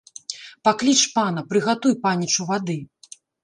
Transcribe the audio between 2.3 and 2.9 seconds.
вады!